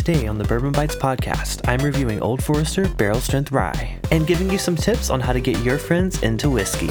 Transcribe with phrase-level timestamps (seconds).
[0.00, 4.48] Today on the Bourbon Bites podcast, I'm reviewing Old Forester Barrel Strength Rye and giving
[4.48, 6.88] you some tips on how to get your friends into whiskey.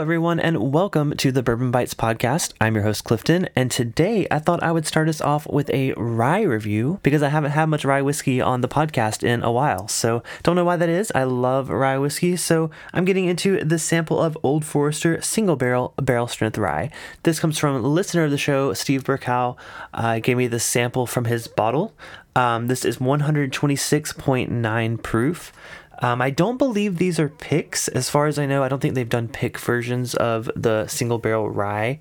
[0.00, 2.54] Everyone, and welcome to the Bourbon Bites podcast.
[2.58, 5.92] I'm your host, Clifton, and today I thought I would start us off with a
[5.92, 9.88] rye review because I haven't had much rye whiskey on the podcast in a while.
[9.88, 11.12] So, don't know why that is.
[11.14, 15.92] I love rye whiskey, so I'm getting into the sample of Old Forester Single Barrel
[15.98, 16.90] Barrel Strength Rye.
[17.24, 19.58] This comes from listener of the show, Steve Burkow.
[19.92, 21.92] Uh, gave me the sample from his bottle.
[22.34, 25.52] Um, this is 126.9 proof.
[26.00, 27.88] Um, I don't believe these are picks.
[27.88, 31.18] As far as I know, I don't think they've done pick versions of the single
[31.18, 32.00] barrel rye.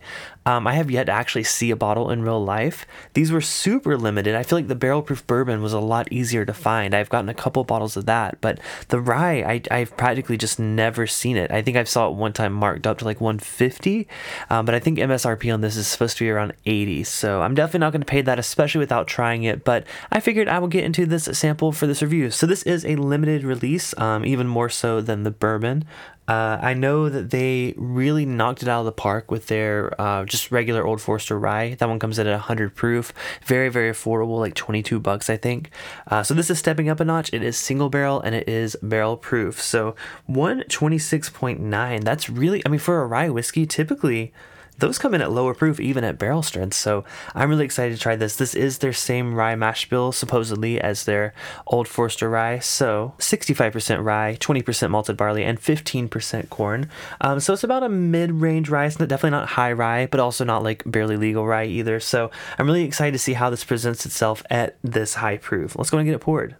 [0.50, 2.88] Um, I have yet to actually see a bottle in real life.
[3.14, 4.34] These were super limited.
[4.34, 6.96] I feel like the barrel proof bourbon was a lot easier to find.
[6.96, 11.06] I've gotten a couple bottles of that, but the rye, I, I've practically just never
[11.06, 11.52] seen it.
[11.52, 14.08] I think I saw it one time marked up to like 150,
[14.50, 17.04] um, but I think MSRP on this is supposed to be around 80.
[17.04, 19.64] So I'm definitely not going to pay that, especially without trying it.
[19.64, 22.32] But I figured I will get into this sample for this review.
[22.32, 25.86] So this is a limited release, um, even more so than the bourbon.
[26.30, 30.26] Uh, I know that they really knocked it out of the park with their uh,
[30.26, 31.74] just regular Old Forester rye.
[31.74, 33.12] That one comes in at 100 proof,
[33.44, 35.72] very very affordable, like 22 bucks I think.
[36.06, 37.34] Uh, so this is stepping up a notch.
[37.34, 39.60] It is single barrel and it is barrel proof.
[39.60, 39.96] So
[40.30, 42.04] 126.9.
[42.04, 44.32] That's really, I mean, for a rye whiskey, typically
[44.80, 46.74] those come in at lower proof even at barrel strength.
[46.76, 47.04] So
[47.36, 48.36] I'm really excited to try this.
[48.36, 51.34] This is their same rye mash bill supposedly as their
[51.68, 52.60] Old Forester rye.
[52.60, 56.90] So 65% rye, 20% malted barley, and 15% corn.
[57.22, 58.86] Um, so it's about a mid-range rye.
[58.86, 62.00] It's definitely not high rye, but also not like barely legal rye either.
[62.00, 65.78] So I'm really excited to see how this presents itself at this high proof.
[65.78, 66.56] Let's go and get it poured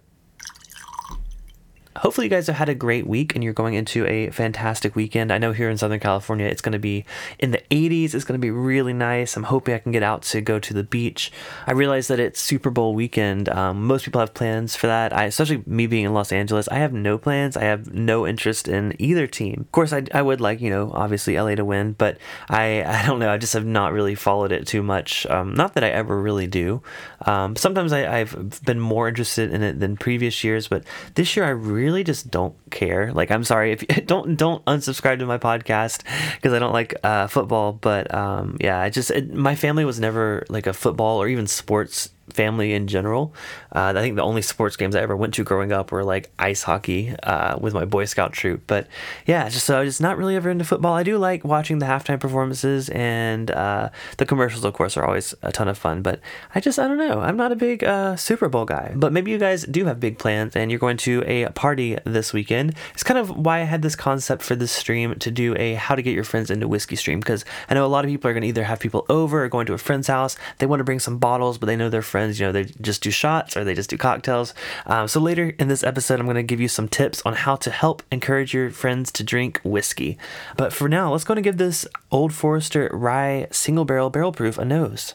[2.00, 5.32] hopefully you guys have had a great week and you're going into a fantastic weekend.
[5.32, 7.04] I know here in Southern California it's going to be
[7.38, 8.14] in the 80s.
[8.14, 9.36] It's going to be really nice.
[9.36, 11.30] I'm hoping I can get out to go to the beach.
[11.66, 13.48] I realize that it's Super Bowl weekend.
[13.48, 15.12] Um, most people have plans for that.
[15.12, 17.56] I, especially me being in Los Angeles, I have no plans.
[17.56, 19.60] I have no interest in either team.
[19.60, 22.18] Of course, I, I would like you know obviously LA to win, but
[22.48, 23.30] I I don't know.
[23.30, 25.26] I just have not really followed it too much.
[25.26, 26.82] Um, not that I ever really do.
[27.26, 30.84] Um, sometimes I, I've been more interested in it than previous years, but
[31.14, 33.12] this year I really really just don't care.
[33.12, 36.04] Like, I'm sorry if you don't don't unsubscribe to my podcast
[36.36, 37.72] because I don't like uh, football.
[37.72, 41.46] But um, yeah, I just it, my family was never like a football or even
[41.46, 43.34] sports family in general.
[43.74, 46.30] Uh, I think the only sports games I ever went to growing up were like
[46.38, 48.62] ice hockey uh, with my Boy Scout troop.
[48.66, 48.88] But
[49.26, 50.94] yeah, just so I was not really ever into football.
[50.94, 54.64] I do like watching the halftime performances and uh, the commercials.
[54.64, 56.02] Of course, are always a ton of fun.
[56.02, 56.20] But
[56.54, 57.20] I just I don't know.
[57.20, 58.92] I'm not a big uh, Super Bowl guy.
[58.94, 62.32] But maybe you guys do have big plans and you're going to a party this
[62.32, 62.74] weekend.
[62.94, 65.94] It's kind of why I had this concept for this stream to do a how
[65.94, 68.34] to get your friends into whiskey stream because I know a lot of people are
[68.34, 70.36] going to either have people over or going to a friend's house.
[70.58, 72.64] They want to bring some bottles, but they know their friends friends, you know, they
[72.82, 74.52] just do shots or they just do cocktails.
[74.84, 77.56] Um, so later in this episode, I'm going to give you some tips on how
[77.56, 80.18] to help encourage your friends to drink whiskey.
[80.58, 84.58] But for now, let's go and give this Old Forester Rye Single Barrel Barrel Proof
[84.58, 85.14] a nose.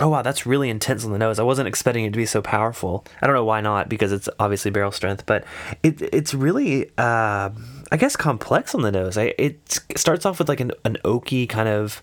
[0.00, 1.38] Oh wow, that's really intense on the nose.
[1.38, 3.04] I wasn't expecting it to be so powerful.
[3.20, 5.44] I don't know why not, because it's obviously barrel strength, but
[5.82, 7.50] it it's really uh,
[7.92, 9.16] I guess complex on the nose.
[9.16, 12.02] I, it starts off with like an, an oaky kind of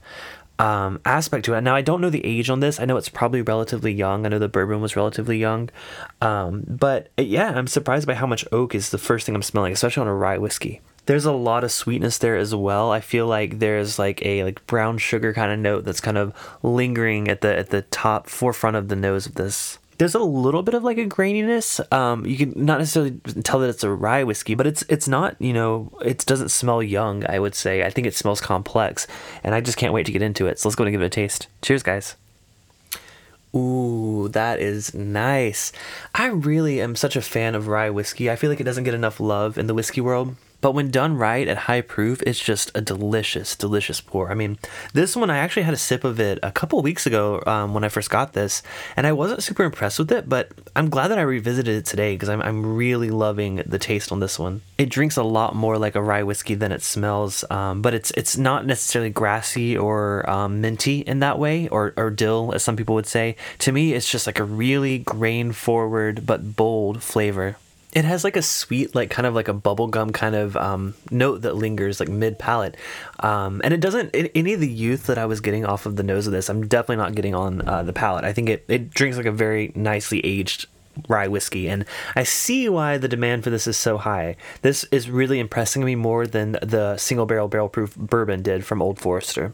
[0.61, 1.61] um, aspect to it.
[1.61, 2.79] Now, I don't know the age on this.
[2.79, 4.25] I know it's probably relatively young.
[4.25, 5.71] I know the bourbon was relatively young.
[6.21, 9.73] Um, but yeah, I'm surprised by how much oak is the first thing I'm smelling,
[9.73, 10.79] especially on a rye whiskey.
[11.07, 12.91] There's a lot of sweetness there as well.
[12.91, 16.31] I feel like there's like a like brown sugar kind of note that's kind of
[16.61, 20.63] lingering at the at the top forefront of the nose of this there's a little
[20.63, 21.79] bit of like a graininess.
[21.93, 25.35] Um, you can not necessarily tell that it's a rye whiskey, but it's it's not.
[25.39, 27.23] You know, it doesn't smell young.
[27.29, 27.83] I would say.
[27.83, 29.05] I think it smells complex,
[29.43, 30.57] and I just can't wait to get into it.
[30.57, 31.49] So let's go and give it a taste.
[31.61, 32.15] Cheers, guys.
[33.55, 35.71] Ooh, that is nice.
[36.15, 38.31] I really am such a fan of rye whiskey.
[38.31, 40.35] I feel like it doesn't get enough love in the whiskey world.
[40.61, 44.31] But when done right at high proof, it's just a delicious, delicious pour.
[44.31, 44.59] I mean,
[44.93, 47.83] this one I actually had a sip of it a couple weeks ago um, when
[47.83, 48.61] I first got this,
[48.95, 50.29] and I wasn't super impressed with it.
[50.29, 54.11] But I'm glad that I revisited it today because I'm I'm really loving the taste
[54.11, 54.61] on this one.
[54.77, 58.11] It drinks a lot more like a rye whiskey than it smells, um, but it's
[58.11, 62.75] it's not necessarily grassy or um, minty in that way, or or dill as some
[62.75, 63.35] people would say.
[63.59, 67.57] To me, it's just like a really grain forward but bold flavor
[67.93, 71.41] it has like a sweet like kind of like a bubblegum kind of um, note
[71.41, 72.75] that lingers like mid palate
[73.19, 76.03] um, and it doesn't any of the youth that i was getting off of the
[76.03, 78.91] nose of this i'm definitely not getting on uh, the palate i think it, it
[78.91, 80.67] drinks like a very nicely aged
[81.07, 81.85] rye whiskey, and
[82.15, 84.35] I see why the demand for this is so high.
[84.61, 88.81] This is really impressing me more than the single barrel barrel proof bourbon did from
[88.81, 89.53] Old Forester.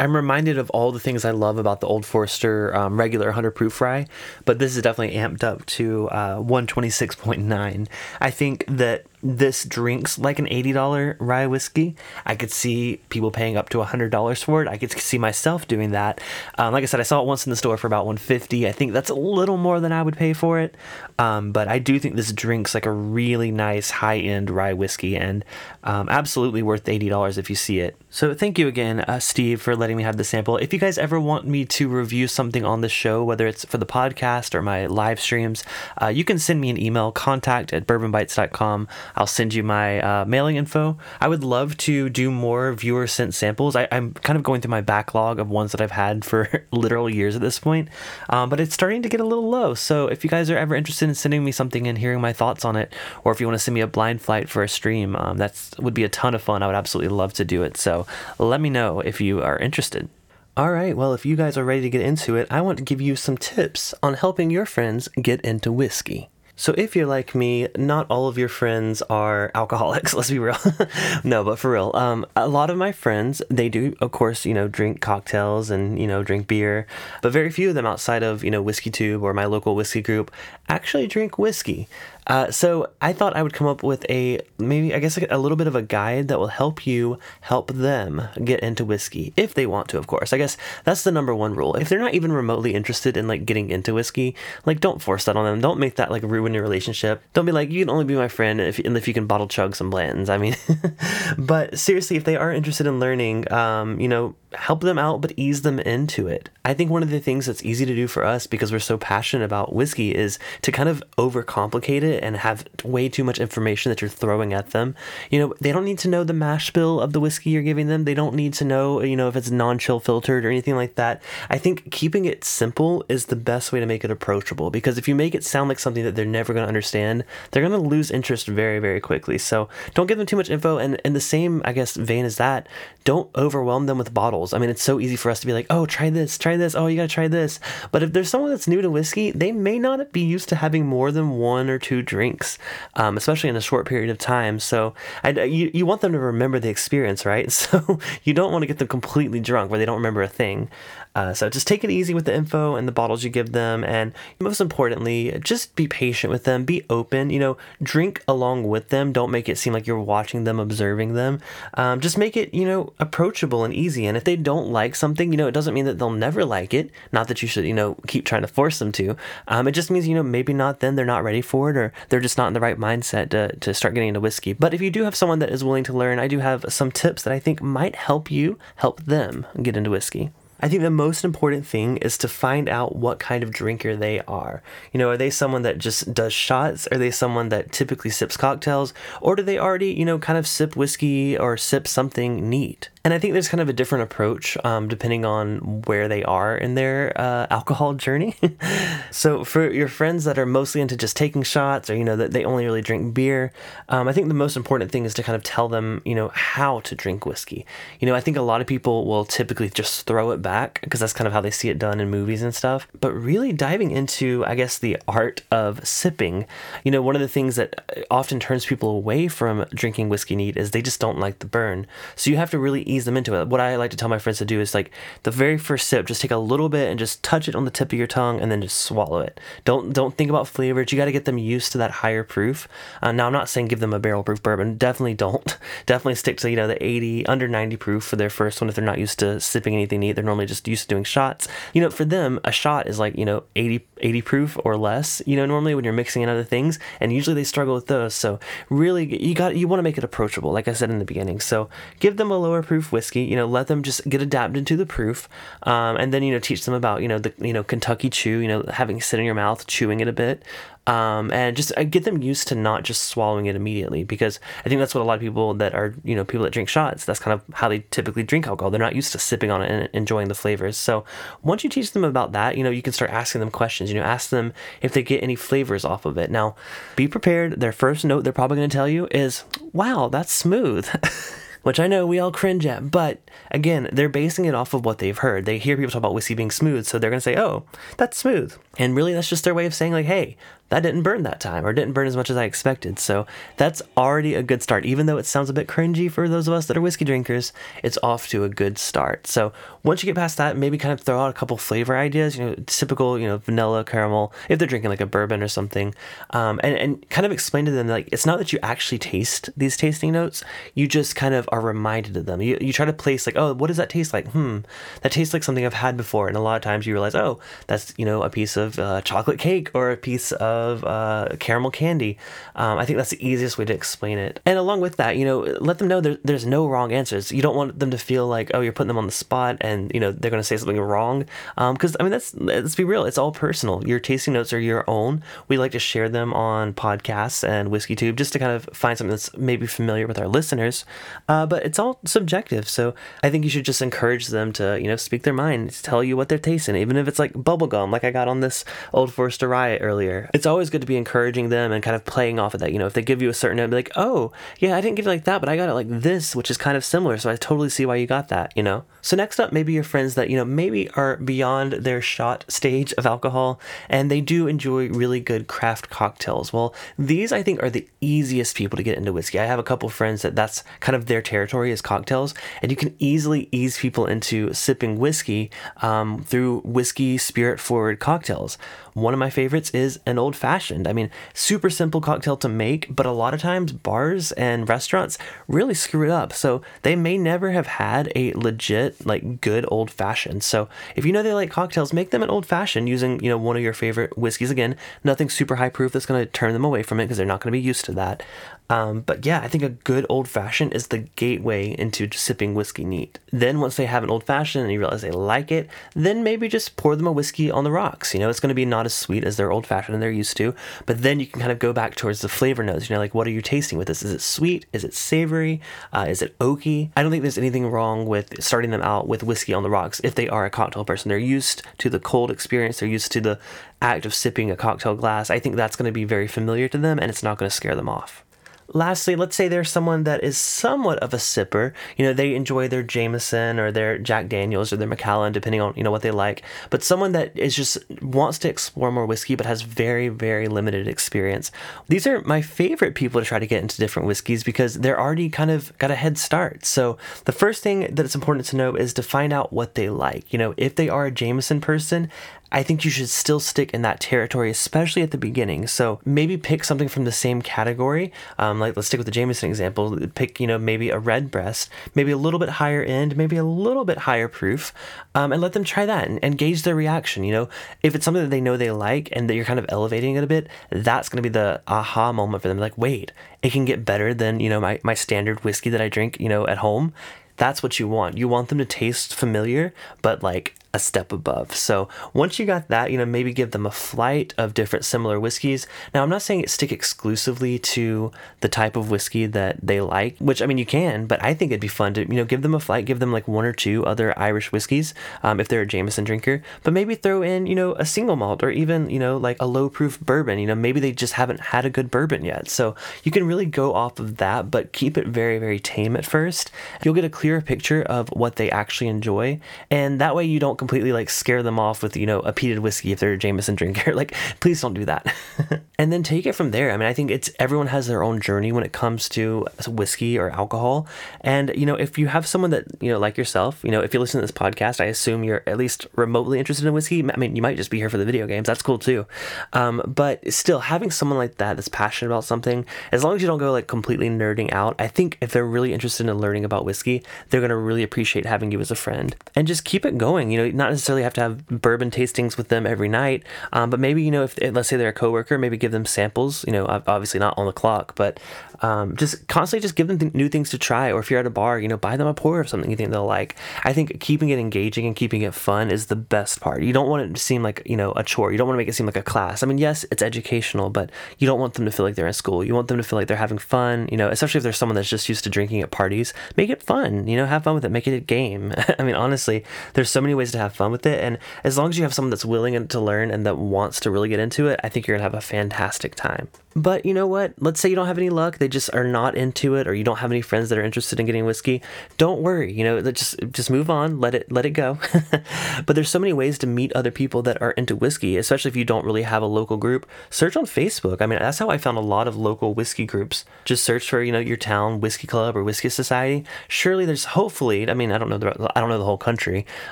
[0.00, 3.52] I'm reminded of all the things I love about the Old Forester um, regular 100
[3.52, 4.06] proof rye,
[4.44, 7.88] but this is definitely amped up to uh, 126.9.
[8.20, 11.96] I think that this drinks like an $80 rye whiskey.
[12.26, 14.68] I could see people paying up to $100 for it.
[14.68, 16.20] I could see myself doing that.
[16.58, 18.68] Um, like I said, I saw it once in the store for about 150.
[18.68, 20.76] I think that's a little more than I would pay for it.
[21.18, 25.16] Um, but I do think this drinks like a really nice high end rye whiskey
[25.16, 25.44] and
[25.84, 27.96] um, absolutely worth $80 if you see it.
[28.10, 30.58] So thank you again, uh, Steve, for letting me have the sample.
[30.58, 33.78] If you guys ever want me to review something on the show, whether it's for
[33.78, 35.64] the podcast or my live streams,
[36.00, 38.86] uh, you can send me an email, contact at bourbonbites.com.
[39.16, 40.98] I'll send you my uh, mailing info.
[41.20, 43.76] I would love to do more viewer sent samples.
[43.76, 47.08] I, am kind of going through my backlog of ones that I've had for literal
[47.08, 47.88] years at this point,
[48.28, 49.74] um, but it's starting to get a little low.
[49.74, 52.64] So if you guys are ever interested in sending me something and hearing my thoughts
[52.64, 52.92] on it,
[53.24, 55.70] or if you want to send me a blind flight for a stream, um, that
[55.78, 56.62] would be a ton of fun.
[56.62, 57.76] I would absolutely love to do it.
[57.76, 58.06] So
[58.38, 60.08] let me know if you are interested.
[60.56, 62.84] All right, well, if you guys are ready to get into it, I want to
[62.84, 66.28] give you some tips on helping your friends get into whiskey.
[66.56, 70.14] So if you're like me, not all of your friends are alcoholics.
[70.14, 70.56] Let's be real.
[71.24, 74.54] no, but for real, um, a lot of my friends they do, of course, you
[74.54, 76.86] know, drink cocktails and you know drink beer,
[77.22, 80.00] but very few of them outside of you know Whiskey Tube or my local whiskey
[80.02, 80.30] group
[80.68, 81.88] actually drink whiskey.
[82.26, 85.56] Uh, so I thought I would come up with a maybe I guess a little
[85.56, 89.66] bit of a guide that will help you help them get into whiskey if they
[89.66, 89.98] want to.
[89.98, 91.74] Of course, I guess that's the number one rule.
[91.74, 94.34] If they're not even remotely interested in like getting into whiskey,
[94.64, 95.60] like don't force that on them.
[95.60, 97.22] Don't make that like ruin your relationship.
[97.34, 99.76] Don't be like you can only be my friend if if you can bottle chug
[99.76, 100.30] some blends.
[100.30, 100.56] I mean,
[101.38, 105.32] but seriously, if they are interested in learning, um, you know, help them out, but
[105.36, 106.48] ease them into it.
[106.64, 108.96] I think one of the things that's easy to do for us because we're so
[108.96, 113.90] passionate about whiskey is to kind of overcomplicate it and have way too much information
[113.90, 114.94] that you're throwing at them.
[115.30, 117.88] You know, they don't need to know the mash bill of the whiskey you're giving
[117.88, 118.04] them.
[118.04, 121.22] They don't need to know, you know, if it's non-chill filtered or anything like that.
[121.50, 125.08] I think keeping it simple is the best way to make it approachable because if
[125.08, 127.88] you make it sound like something that they're never going to understand, they're going to
[127.88, 129.38] lose interest very, very quickly.
[129.38, 130.78] So don't give them too much info.
[130.78, 132.68] And in the same, I guess, vein as that,
[133.04, 134.43] don't overwhelm them with bottles.
[134.52, 136.74] I mean, it's so easy for us to be like, oh, try this, try this.
[136.74, 137.60] Oh, you got to try this.
[137.92, 140.86] But if there's someone that's new to whiskey, they may not be used to having
[140.86, 142.58] more than one or two drinks,
[142.96, 144.58] um, especially in a short period of time.
[144.58, 147.50] So I, you, you want them to remember the experience, right?
[147.64, 150.68] So you don't want to get them completely drunk where they don't remember a thing.
[151.14, 153.84] Uh, so just take it easy with the info and the bottles you give them,
[153.84, 156.64] and most importantly, just be patient with them.
[156.64, 157.30] Be open.
[157.30, 159.12] You know, drink along with them.
[159.12, 161.40] Don't make it seem like you're watching them, observing them.
[161.74, 164.06] Um, just make it you know approachable and easy.
[164.06, 166.74] And if they don't like something, you know, it doesn't mean that they'll never like
[166.74, 166.90] it.
[167.12, 169.16] Not that you should you know keep trying to force them to.
[169.46, 171.92] Um, it just means you know maybe not then they're not ready for it, or
[172.08, 174.52] they're just not in the right mindset to to start getting into whiskey.
[174.52, 176.90] But if you do have someone that is willing to learn, I do have some
[176.90, 180.32] tips that I think might help you help them get into whiskey.
[180.60, 184.20] I think the most important thing is to find out what kind of drinker they
[184.20, 184.62] are.
[184.92, 186.86] You know, are they someone that just does shots?
[186.88, 188.94] Are they someone that typically sips cocktails?
[189.20, 192.88] Or do they already, you know, kind of sip whiskey or sip something neat?
[193.04, 196.56] And I think there's kind of a different approach um, depending on where they are
[196.56, 198.34] in their uh, alcohol journey.
[199.10, 202.32] so for your friends that are mostly into just taking shots or, you know, that
[202.32, 203.52] they only really drink beer,
[203.90, 206.28] um, I think the most important thing is to kind of tell them, you know,
[206.28, 207.66] how to drink whiskey.
[208.00, 211.00] You know, I think a lot of people will typically just throw it back because
[211.00, 212.88] that's kind of how they see it done in movies and stuff.
[212.98, 216.46] But really diving into, I guess, the art of sipping,
[216.84, 220.56] you know, one of the things that often turns people away from drinking whiskey neat
[220.56, 221.86] is they just don't like the burn.
[222.16, 223.48] So you have to really ease them into it.
[223.48, 224.90] What I like to tell my friends to do is like
[225.22, 227.70] the very first sip, just take a little bit and just touch it on the
[227.70, 229.40] tip of your tongue and then just swallow it.
[229.64, 230.92] Don't don't think about flavors.
[230.92, 232.68] You got to get them used to that higher proof.
[233.02, 234.76] Uh, now I'm not saying give them a barrel proof bourbon.
[234.76, 235.58] Definitely don't.
[235.86, 238.74] Definitely stick to you know the 80 under 90 proof for their first one if
[238.74, 240.12] they're not used to sipping anything neat.
[240.12, 241.48] They're normally just used to doing shots.
[241.72, 245.22] You know, for them a shot is like you know 80 80 proof or less.
[245.26, 248.14] You know, normally when you're mixing in other things, and usually they struggle with those.
[248.14, 251.04] So really, you got you want to make it approachable, like I said in the
[251.04, 251.40] beginning.
[251.40, 251.68] So
[252.00, 253.22] give them a lower proof whiskey.
[253.22, 255.28] You know, let them just get adapted to the proof,
[255.62, 258.38] um, and then you know teach them about you know the you know Kentucky chew.
[258.38, 260.42] You know, having sit in your mouth, chewing it a bit
[260.86, 264.68] um, and just uh, get them used to not just swallowing it immediately because I
[264.68, 267.04] think that's what a lot of people that are you know people that drink shots
[267.04, 269.70] that's kind of how they typically drink alcohol they're not used to sipping on it
[269.70, 271.04] and enjoying the flavors so
[271.42, 273.98] once you teach them about that you know you can start asking them questions you
[273.98, 276.54] know ask them if they get any flavors off of it now
[276.96, 280.86] be prepared their first note they're probably going to tell you is wow that's smooth
[281.64, 282.90] which I know we all cringe at.
[282.90, 285.44] But again, they're basing it off of what they've heard.
[285.44, 287.64] They hear people talk about whiskey being smooth, so they're to say, oh,
[287.96, 288.56] that's smooth.
[288.78, 290.36] And really, that's just their way of saying, like, hey,
[290.74, 292.98] that didn't burn that time or didn't burn as much as I expected.
[292.98, 294.84] So that's already a good start.
[294.84, 297.52] Even though it sounds a bit cringy for those of us that are whiskey drinkers,
[297.84, 299.28] it's off to a good start.
[299.28, 299.52] So
[299.84, 302.44] once you get past that, maybe kind of throw out a couple flavor ideas, you
[302.44, 305.94] know, typical, you know, vanilla, caramel, if they're drinking like a bourbon or something,
[306.30, 309.50] um, and, and kind of explain to them like it's not that you actually taste
[309.56, 310.42] these tasting notes,
[310.74, 312.42] you just kind of are reminded of them.
[312.42, 314.26] You, you try to place like, oh, what does that taste like?
[314.32, 314.58] Hmm,
[315.02, 316.26] that tastes like something I've had before.
[316.26, 317.38] And a lot of times you realize, oh,
[317.68, 321.70] that's, you know, a piece of uh, chocolate cake or a piece of uh, caramel
[321.70, 322.16] candy.
[322.56, 324.40] Um, I think that's the easiest way to explain it.
[324.46, 327.30] And along with that, you know, let them know there, there's no wrong answers.
[327.30, 329.90] You don't want them to feel like, oh, you're putting them on the spot and,
[329.92, 331.26] you know, they're going to say something wrong.
[331.56, 333.86] Because, um, I mean, that's, let's be real, it's all personal.
[333.86, 335.22] Your tasting notes are your own.
[335.48, 338.96] We like to share them on podcasts and Whiskey Tube just to kind of find
[338.96, 340.84] something that's maybe familiar with our listeners.
[341.28, 342.68] Uh, but it's all subjective.
[342.68, 346.02] So I think you should just encourage them to, you know, speak their mind, tell
[346.02, 349.12] you what they're tasting, even if it's like bubblegum, like I got on this Old
[349.12, 350.30] Forester Rye earlier.
[350.32, 352.72] It's always good to be encouraging them and kind of playing off of that.
[352.72, 354.96] You know, if they give you a certain note, be like, oh, yeah, I didn't
[354.96, 357.18] get it like that, but I got it like this, which is kind of similar.
[357.18, 358.84] So I totally see why you got that, you know?
[359.02, 362.92] So next up, maybe your friends that, you know, maybe are beyond their shot stage
[362.94, 366.52] of alcohol and they do enjoy really good craft cocktails.
[366.52, 369.38] Well, these I think are the easiest people to get into whiskey.
[369.38, 372.76] I have a couple friends that that's kind of their territory is cocktails, and you
[372.76, 375.50] can easily ease people into sipping whiskey
[375.82, 378.56] um, through whiskey spirit forward cocktails.
[378.94, 380.86] One of my favorites is an old fashioned.
[380.86, 385.18] I mean, super simple cocktail to make, but a lot of times bars and restaurants
[385.48, 386.32] really screw it up.
[386.32, 390.42] So they may never have had a legit, like, good old fashioned.
[390.42, 393.38] So if you know they like cocktails, make them an old fashioned using, you know,
[393.38, 394.50] one of your favorite whiskeys.
[394.50, 397.26] Again, nothing super high proof that's going to turn them away from it because they're
[397.26, 398.22] not going to be used to that.
[398.70, 402.84] Um, but yeah, I think a good old fashioned is the gateway into sipping whiskey
[402.84, 403.18] neat.
[403.30, 406.48] Then once they have an old fashioned and you realize they like it, then maybe
[406.48, 408.14] just pour them a whiskey on the rocks.
[408.14, 410.10] You know, it's going to be not as sweet as their old fashioned and they're
[410.10, 410.54] used to,
[410.86, 412.88] but then you can kind of go back towards the flavor notes.
[412.88, 414.02] You know, like what are you tasting with this?
[414.02, 414.64] Is it sweet?
[414.72, 415.60] Is it savory?
[415.92, 416.90] Uh, is it oaky?
[416.96, 420.00] I don't think there's anything wrong with starting them out with whiskey on the rocks
[420.02, 421.10] if they are a cocktail person.
[421.10, 422.80] They're used to the cold experience.
[422.80, 423.38] They're used to the
[423.82, 425.28] act of sipping a cocktail glass.
[425.28, 427.54] I think that's going to be very familiar to them and it's not going to
[427.54, 428.24] scare them off
[428.72, 431.72] lastly, let's say there's someone that is somewhat of a sipper.
[431.96, 435.74] You know, they enjoy their Jameson or their Jack Daniels or their Macallan, depending on,
[435.76, 436.42] you know, what they like.
[436.70, 440.88] But someone that is just wants to explore more whiskey but has very, very limited
[440.88, 441.50] experience.
[441.88, 445.28] These are my favorite people to try to get into different whiskeys because they're already
[445.28, 446.64] kind of got a head start.
[446.64, 449.88] So the first thing that it's important to know is to find out what they
[449.90, 450.32] like.
[450.32, 452.10] You know, if they are a Jameson person,
[452.52, 455.66] I think you should still stick in that territory, especially at the beginning.
[455.66, 458.12] So maybe pick something from the same category.
[458.38, 459.98] Um, like let's stick with the Jameson example.
[460.14, 463.84] Pick you know maybe a redbreast, maybe a little bit higher end, maybe a little
[463.84, 464.72] bit higher proof,
[465.14, 467.24] um, and let them try that and, and gauge their reaction.
[467.24, 467.48] You know,
[467.82, 470.24] if it's something that they know they like and that you're kind of elevating it
[470.24, 472.58] a bit, that's going to be the aha moment for them.
[472.58, 475.88] Like wait, it can get better than you know my my standard whiskey that I
[475.88, 476.92] drink you know at home
[477.36, 478.16] that's what you want.
[478.16, 481.54] You want them to taste familiar, but like a step above.
[481.54, 485.20] So once you got that, you know, maybe give them a flight of different similar
[485.20, 485.68] whiskeys.
[485.94, 490.42] Now, I'm not saying stick exclusively to the type of whiskey that they like, which
[490.42, 492.54] I mean, you can, but I think it'd be fun to, you know, give them
[492.54, 495.66] a flight, give them like one or two other Irish whiskeys um, if they're a
[495.66, 499.16] Jameson drinker, but maybe throw in, you know, a single malt or even, you know,
[499.16, 500.40] like a low proof bourbon.
[500.40, 502.48] You know, maybe they just haven't had a good bourbon yet.
[502.48, 506.04] So you can really go off of that, but keep it very, very tame at
[506.04, 506.50] first.
[506.82, 509.38] You'll get a clearer picture of what they actually enjoy.
[509.70, 512.60] And that way you don't completely like scare them off with, you know, a peated
[512.60, 513.94] whiskey if they're a Jameson drinker.
[514.00, 515.14] like, please don't do that.
[515.78, 516.72] and then take it from there.
[516.72, 520.18] I mean, I think it's everyone has their own journey when it comes to whiskey
[520.18, 520.86] or alcohol.
[521.20, 523.92] And, you know, if you have someone that, you know, like yourself, you know, if
[523.92, 527.04] you listen to this podcast, I assume you're at least remotely interested in whiskey.
[527.04, 528.46] I mean, you might just be here for the video games.
[528.46, 529.04] That's cool too.
[529.52, 533.28] Um, but still, having someone like that that's passionate about something, as long as you
[533.28, 536.64] don't go like completely nerding out, I think if they're really interested in learning about
[536.64, 539.14] whiskey, they're going to really appreciate having you as a friend.
[539.36, 540.30] And just keep it going.
[540.30, 543.80] You know, not necessarily have to have bourbon tastings with them every night, um, but
[543.80, 546.66] maybe, you know, if let's say they're a coworker, maybe give them samples, you know,
[546.86, 548.20] obviously not on the clock, but
[548.62, 550.90] um, just constantly just give them th- new things to try.
[550.92, 552.76] Or if you're at a bar, you know, buy them a pour of something you
[552.76, 553.36] think they'll like.
[553.64, 556.62] I think keeping it engaging and keeping it fun is the best part.
[556.62, 558.32] You don't want it to seem like, you know, a chore.
[558.32, 559.42] You don't want to make it seem like a class.
[559.42, 562.12] I mean, yes, it's educational, but you don't want them to feel like they're in
[562.12, 562.44] school.
[562.44, 564.76] You want them to feel like they're having fun, you know, especially if there's someone
[564.76, 566.14] that's just used to drinking at parties.
[566.36, 568.54] Make it fun, you know, have fun with it, make it a game.
[568.78, 571.02] I mean, honestly, there's so many ways to have fun with it.
[571.02, 573.90] And as long as you have someone that's willing to learn and that wants to
[573.90, 576.28] really get into it, I think you're going to have a fantastic time.
[576.56, 577.34] But you know what?
[577.40, 579.82] Let's say you don't have any luck, they just are not into it, or you
[579.82, 581.62] don't have any friends that are interested in getting whiskey.
[581.96, 584.78] Don't worry, you know, just just move on, let it let it go.
[585.66, 588.56] but there's so many ways to meet other people that are into whiskey, especially if
[588.56, 589.86] you don't really have a local group.
[590.10, 591.02] Search on Facebook.
[591.02, 593.24] I mean, that's how I found a lot of local whiskey groups.
[593.44, 596.24] Just search for, you know, your town whiskey club or whiskey society.
[596.48, 599.44] Surely there's hopefully, I mean, I don't know the I don't know the whole country,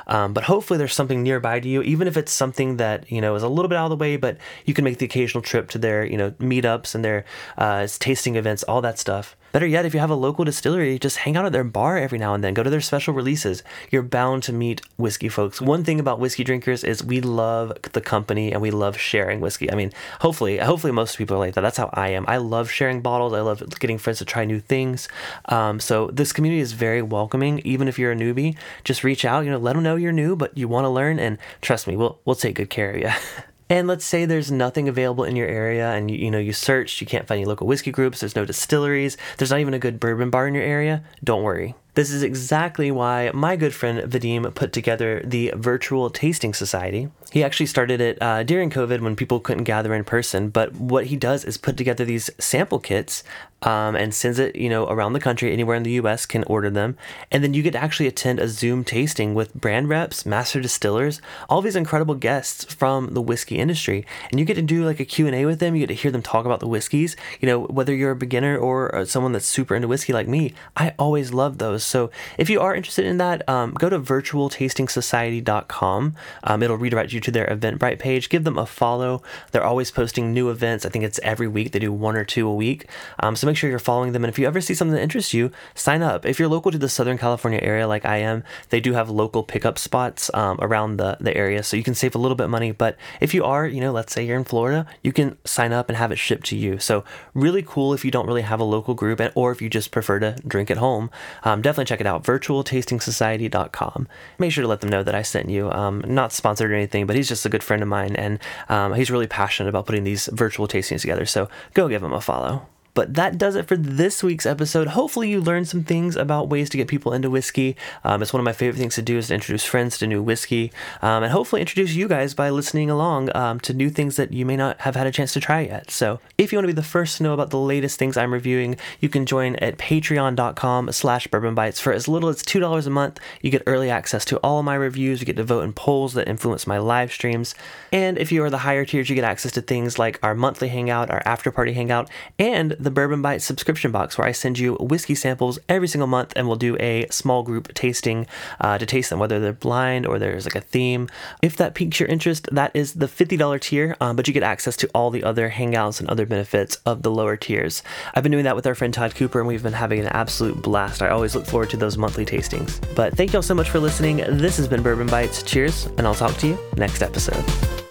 [0.08, 3.34] um, but hopefully there's something nearby to you, even if it's something that, you know,
[3.36, 5.68] is a little bit out of the way, but you can make the occasional trip
[5.70, 6.34] to their, you know,
[6.72, 7.24] meetups and their
[7.58, 9.36] uh, tasting events, all that stuff.
[9.52, 12.16] Better yet, if you have a local distillery, just hang out at their bar every
[12.16, 12.54] now and then.
[12.54, 13.62] Go to their special releases.
[13.90, 15.60] You're bound to meet whiskey folks.
[15.60, 19.70] One thing about whiskey drinkers is we love the company and we love sharing whiskey.
[19.70, 21.60] I mean, hopefully, hopefully most people are like that.
[21.60, 22.24] That's how I am.
[22.28, 23.34] I love sharing bottles.
[23.34, 25.06] I love getting friends to try new things.
[25.46, 27.58] Um, so this community is very welcoming.
[27.58, 29.44] Even if you're a newbie, just reach out.
[29.44, 31.94] You know, let them know you're new, but you want to learn, and trust me,
[31.94, 33.10] we'll we'll take good care of you.
[33.68, 37.00] And let's say there's nothing available in your area and you, you know you searched,
[37.00, 39.98] you can't find any local whiskey groups, there's no distilleries, there's not even a good
[39.98, 41.02] bourbon bar in your area.
[41.24, 41.74] Don't worry.
[41.94, 47.10] This is exactly why my good friend Vadim put together the Virtual Tasting Society.
[47.30, 51.06] He actually started it uh, during COVID when people couldn't gather in person, but what
[51.06, 53.22] he does is put together these sample kits
[53.62, 55.52] um, and sends it, you know, around the country.
[55.52, 56.26] Anywhere in the U.S.
[56.26, 56.96] can order them,
[57.30, 61.20] and then you get to actually attend a Zoom tasting with brand reps, master distillers,
[61.48, 65.04] all these incredible guests from the whiskey industry, and you get to do like a
[65.04, 65.74] Q and A with them.
[65.74, 67.16] You get to hear them talk about the whiskeys.
[67.40, 70.54] You know, whether you're a beginner or uh, someone that's super into whiskey like me,
[70.76, 71.84] I always love those.
[71.84, 76.14] So if you are interested in that, um, go to virtualtastingsociety.com.
[76.44, 78.28] Um, it'll redirect you to their Eventbrite page.
[78.28, 79.22] Give them a follow.
[79.50, 80.86] They're always posting new events.
[80.86, 81.72] I think it's every week.
[81.72, 82.88] They do one or two a week.
[83.20, 84.24] Um, so make sure you're following them.
[84.24, 86.24] And if you ever see something that interests you, sign up.
[86.24, 89.42] If you're local to the Southern California area like I am, they do have local
[89.42, 91.62] pickup spots um, around the, the area.
[91.62, 92.72] So you can save a little bit of money.
[92.72, 95.90] But if you are, you know, let's say you're in Florida, you can sign up
[95.90, 96.78] and have it shipped to you.
[96.78, 97.04] So
[97.34, 99.90] really cool if you don't really have a local group and, or if you just
[99.90, 101.10] prefer to drink at home.
[101.44, 104.08] Um, definitely check it out, virtualtastingsociety.com.
[104.38, 105.70] Make sure to let them know that I sent you.
[105.70, 108.38] Um, not sponsored or anything, but he's just a good friend of mine, and
[108.70, 111.26] um, he's really passionate about putting these virtual tastings together.
[111.26, 112.66] So go give him a follow.
[112.94, 114.88] But that does it for this week's episode.
[114.88, 117.74] Hopefully, you learned some things about ways to get people into whiskey.
[118.04, 120.22] Um, it's one of my favorite things to do is to introduce friends to new
[120.22, 124.32] whiskey, um, and hopefully introduce you guys by listening along um, to new things that
[124.32, 125.90] you may not have had a chance to try yet.
[125.90, 128.32] So, if you want to be the first to know about the latest things I'm
[128.32, 132.90] reviewing, you can join at Patreon.com/slash Bourbon Bites for as little as two dollars a
[132.90, 133.20] month.
[133.40, 135.20] You get early access to all of my reviews.
[135.20, 137.54] You get to vote in polls that influence my live streams,
[137.90, 140.68] and if you are the higher tiers, you get access to things like our monthly
[140.68, 144.74] hangout, our after party hangout, and the Bourbon Bites subscription box where I send you
[144.74, 148.26] whiskey samples every single month and we'll do a small group tasting
[148.60, 151.08] uh, to taste them, whether they're blind or there's like a theme.
[151.42, 154.76] If that piques your interest, that is the $50 tier, um, but you get access
[154.78, 157.82] to all the other hangouts and other benefits of the lower tiers.
[158.14, 160.60] I've been doing that with our friend Todd Cooper and we've been having an absolute
[160.60, 161.02] blast.
[161.02, 162.80] I always look forward to those monthly tastings.
[162.94, 164.18] But thank y'all so much for listening.
[164.18, 165.42] This has been Bourbon Bites.
[165.42, 167.81] Cheers, and I'll talk to you next episode.